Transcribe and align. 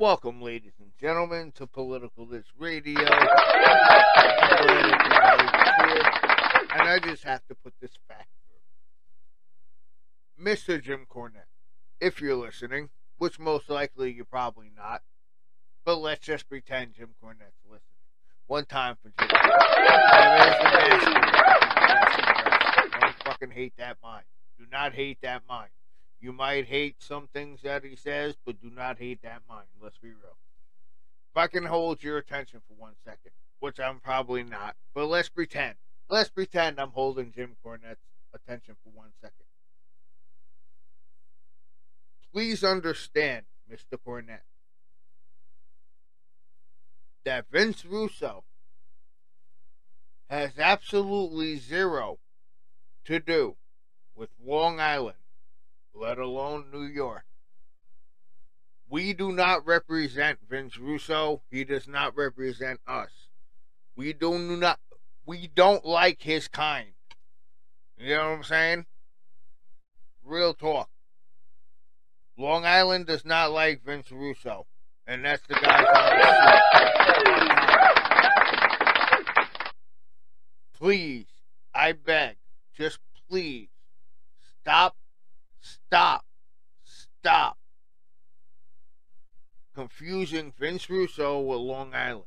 Welcome, 0.00 0.40
ladies 0.40 0.74
and 0.78 0.92
gentlemen, 1.00 1.50
to 1.56 1.66
Political 1.66 2.26
This 2.26 2.44
Radio. 2.56 3.00
and 3.00 3.08
I 6.70 7.00
just 7.02 7.24
have 7.24 7.44
to 7.48 7.56
put 7.56 7.74
this 7.80 7.90
fact 8.06 8.28
through. 10.36 10.52
Mr. 10.52 10.80
Jim 10.80 11.04
Cornette, 11.12 11.50
if 12.00 12.20
you're 12.20 12.36
listening, 12.36 12.90
which 13.16 13.40
most 13.40 13.68
likely 13.68 14.12
you're 14.12 14.24
probably 14.24 14.70
not, 14.76 15.02
but 15.84 15.96
let's 15.96 16.24
just 16.24 16.48
pretend 16.48 16.94
Jim 16.94 17.16
Cornette's 17.20 17.64
listening. 17.64 17.82
One 18.46 18.66
time 18.66 18.96
for 19.02 19.08
Jim. 19.18 19.28
Don't 23.00 23.14
fucking 23.24 23.50
hate 23.50 23.74
that 23.78 23.96
mind. 24.00 24.26
Do 24.56 24.64
not 24.70 24.94
hate 24.94 25.18
that 25.22 25.42
mind. 25.48 25.70
You 26.20 26.32
might 26.32 26.66
hate 26.66 26.96
some 26.98 27.28
things 27.28 27.62
that 27.62 27.84
he 27.84 27.94
says, 27.94 28.34
but 28.44 28.60
do 28.60 28.70
not 28.70 28.98
hate 28.98 29.22
that 29.22 29.42
mind. 29.48 29.66
Let's 29.80 29.98
be 29.98 30.08
real. 30.08 30.36
If 31.30 31.36
I 31.36 31.46
can 31.46 31.64
hold 31.64 32.02
your 32.02 32.18
attention 32.18 32.60
for 32.66 32.74
one 32.74 32.94
second, 33.04 33.30
which 33.60 33.78
I'm 33.78 34.00
probably 34.00 34.42
not, 34.42 34.76
but 34.94 35.06
let's 35.06 35.28
pretend. 35.28 35.74
Let's 36.08 36.30
pretend 36.30 36.80
I'm 36.80 36.90
holding 36.90 37.32
Jim 37.32 37.56
Cornette's 37.64 38.08
attention 38.34 38.74
for 38.82 38.90
one 38.90 39.10
second. 39.20 39.44
Please 42.32 42.64
understand, 42.64 43.44
Mr. 43.70 43.98
Cornette, 44.04 44.40
that 47.24 47.46
Vince 47.50 47.84
Russo 47.84 48.44
has 50.28 50.52
absolutely 50.58 51.56
zero 51.56 52.18
to 53.04 53.20
do 53.20 53.56
with 54.14 54.30
Long 54.44 54.80
Island 54.80 55.17
let 55.98 56.18
alone 56.18 56.66
New 56.72 56.84
York. 56.84 57.24
We 58.88 59.12
do 59.12 59.32
not 59.32 59.66
represent 59.66 60.38
Vince 60.48 60.78
Russo. 60.78 61.42
He 61.50 61.64
does 61.64 61.86
not 61.88 62.16
represent 62.16 62.80
us. 62.86 63.10
We 63.96 64.12
do 64.12 64.38
not 64.38 64.78
we 65.26 65.48
don't 65.54 65.84
like 65.84 66.22
his 66.22 66.48
kind. 66.48 66.92
You 67.98 68.16
know 68.16 68.30
what 68.30 68.36
I'm 68.38 68.44
saying? 68.44 68.86
Real 70.24 70.54
talk. 70.54 70.88
Long 72.38 72.64
Island 72.64 73.06
does 73.06 73.24
not 73.24 73.50
like 73.50 73.84
Vince 73.84 74.10
Russo. 74.12 74.66
And 75.06 75.24
that's 75.24 75.46
the 75.48 75.54
guy 75.54 76.60
Please, 80.78 81.26
I 81.74 81.92
beg, 81.92 82.36
just 82.76 83.00
please 83.28 83.68
stop 84.60 84.96
Stop. 85.86 86.24
Stop. 86.84 87.58
Confusing 89.74 90.52
Vince 90.58 90.88
Russo 90.88 91.40
with 91.40 91.58
Long 91.58 91.94
Island. 91.94 92.24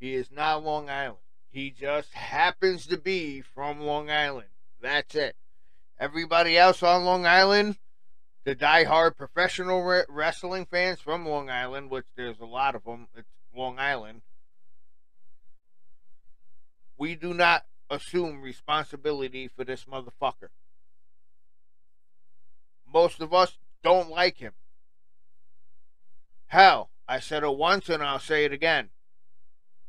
He 0.00 0.14
is 0.14 0.30
not 0.30 0.64
Long 0.64 0.90
Island. 0.90 1.18
He 1.50 1.70
just 1.70 2.12
happens 2.14 2.86
to 2.86 2.96
be 2.96 3.40
from 3.40 3.80
Long 3.80 4.10
Island. 4.10 4.48
That's 4.80 5.14
it. 5.14 5.36
Everybody 5.98 6.56
else 6.56 6.82
on 6.82 7.04
Long 7.04 7.26
Island, 7.26 7.76
the 8.44 8.54
die-hard 8.54 9.16
professional 9.16 9.84
re- 9.84 10.04
wrestling 10.08 10.66
fans 10.66 11.00
from 11.00 11.26
Long 11.26 11.50
Island, 11.50 11.90
which 11.90 12.06
there's 12.16 12.40
a 12.40 12.46
lot 12.46 12.74
of 12.74 12.84
them, 12.84 13.06
it's 13.14 13.28
Long 13.54 13.78
Island. 13.78 14.22
We 16.98 17.14
do 17.14 17.34
not 17.34 17.64
assume 17.90 18.42
responsibility 18.42 19.46
for 19.46 19.64
this 19.64 19.84
motherfucker. 19.84 20.48
Most 22.92 23.20
of 23.20 23.32
us 23.32 23.58
don't 23.82 24.10
like 24.10 24.38
him. 24.38 24.52
Hell, 26.48 26.90
I 27.08 27.20
said 27.20 27.42
it 27.42 27.56
once 27.56 27.88
and 27.88 28.02
I'll 28.02 28.18
say 28.18 28.44
it 28.44 28.52
again. 28.52 28.90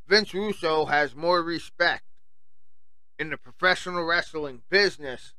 Vince 0.07 0.33
Russo 0.33 0.85
has 0.85 1.15
more 1.15 1.41
respect 1.41 2.03
in 3.19 3.29
the 3.29 3.37
professional 3.37 4.03
wrestling 4.03 4.61
business 4.69 5.33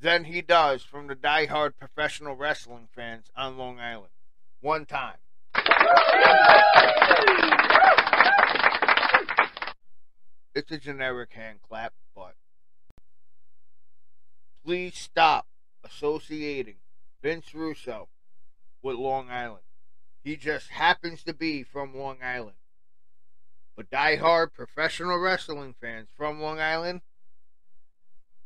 than 0.00 0.24
he 0.24 0.40
does 0.40 0.82
from 0.82 1.06
the 1.06 1.14
die-hard 1.14 1.78
professional 1.78 2.34
wrestling 2.34 2.88
fans 2.94 3.30
on 3.36 3.58
Long 3.58 3.78
Island. 3.78 4.12
One 4.60 4.86
time. 4.86 5.16
It's 10.54 10.70
a 10.70 10.78
generic 10.78 11.32
hand 11.32 11.60
clap, 11.66 11.92
but 12.14 12.34
please 14.64 14.96
stop 14.96 15.46
associating 15.84 16.76
Vince 17.22 17.54
Russo 17.54 18.08
with 18.82 18.96
Long 18.96 19.30
Island. 19.30 19.64
He 20.22 20.36
just 20.36 20.68
happens 20.68 21.22
to 21.24 21.34
be 21.34 21.62
from 21.62 21.96
Long 21.96 22.18
Island. 22.22 22.56
But 23.76 23.90
die-hard 23.90 24.52
professional 24.52 25.18
wrestling 25.18 25.74
fans 25.80 26.08
from 26.14 26.40
Long 26.40 26.60
Island, 26.60 27.00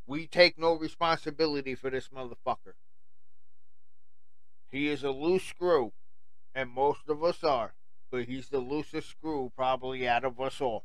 we 0.07 0.27
take 0.27 0.59
no 0.59 0.75
responsibility 0.75 1.75
for 1.75 1.91
this 1.91 2.09
motherfucker. 2.09 2.75
He 4.71 4.89
is 4.89 5.03
a 5.03 5.11
loose 5.11 5.45
screw, 5.45 5.93
and 6.55 6.71
most 6.71 7.09
of 7.09 7.25
us 7.25 7.43
are, 7.43 7.75
but 8.11 8.25
he's 8.25 8.49
the 8.49 8.59
loosest 8.59 9.09
screw 9.09 9.51
probably 9.57 10.07
out 10.07 10.25
of 10.25 10.41
us 10.41 10.61
all. 10.61 10.85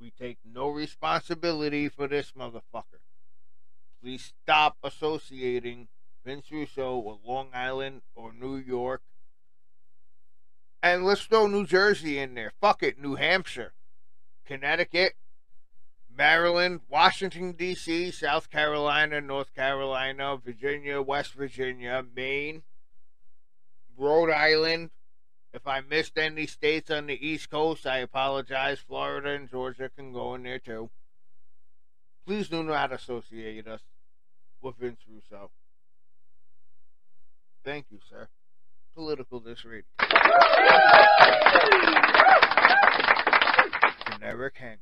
We 0.00 0.10
take 0.10 0.38
no 0.44 0.68
responsibility 0.68 1.88
for 1.88 2.06
this 2.06 2.32
motherfucker. 2.32 3.00
Please 4.02 4.32
stop 4.42 4.76
associating 4.82 5.88
Vince 6.24 6.50
Russo 6.50 6.98
with 6.98 7.18
Long 7.24 7.48
Island 7.52 8.02
or 8.14 8.32
New 8.32 8.56
York. 8.56 9.02
And 10.82 11.04
let's 11.04 11.22
throw 11.22 11.46
New 11.46 11.66
Jersey 11.66 12.18
in 12.18 12.34
there. 12.34 12.52
Fuck 12.60 12.82
it, 12.82 12.98
New 12.98 13.16
Hampshire, 13.16 13.72
Connecticut, 14.46 15.14
Maryland, 16.18 16.80
Washington, 16.88 17.52
D.C., 17.52 18.10
South 18.12 18.50
Carolina, 18.50 19.20
North 19.20 19.54
Carolina, 19.54 20.36
Virginia, 20.36 21.00
West 21.00 21.34
Virginia, 21.34 22.04
Maine, 22.14 22.62
Rhode 23.96 24.30
Island. 24.30 24.90
If 25.52 25.66
I 25.66 25.80
missed 25.80 26.18
any 26.18 26.46
states 26.46 26.90
on 26.90 27.06
the 27.06 27.26
East 27.26 27.50
Coast, 27.50 27.86
I 27.86 27.98
apologize. 27.98 28.78
Florida 28.78 29.30
and 29.30 29.48
Georgia 29.48 29.90
can 29.94 30.12
go 30.12 30.34
in 30.34 30.42
there 30.42 30.58
too. 30.58 30.90
Please 32.28 32.48
do 32.50 32.62
not 32.62 32.92
associate 32.92 33.66
us 33.66 33.80
with 34.60 34.76
Vince 34.76 35.00
Russo. 35.08 35.50
Thank 37.64 37.86
you, 37.88 38.00
sir. 38.10 38.28
Political 38.94 39.40
This 39.40 39.64
Radio. 39.64 39.84
Generic 44.12 44.56
Hank. 44.58 44.80